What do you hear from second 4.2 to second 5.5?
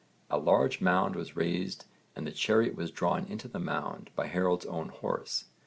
Harold's own horse.